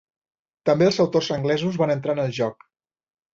[0.69, 2.67] També els autors anglesos van entrar en el joc.